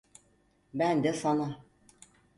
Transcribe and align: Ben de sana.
Ben 0.73 1.03
de 1.03 1.13
sana. 1.13 1.63